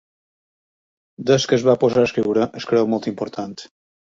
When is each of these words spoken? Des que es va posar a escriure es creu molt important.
Des 1.31 1.45
que 1.51 1.57
es 1.59 1.65
va 1.69 1.77
posar 1.85 2.07
a 2.07 2.07
escriure 2.09 2.49
es 2.63 2.69
creu 2.73 2.91
molt 2.95 3.11
important. 3.13 3.55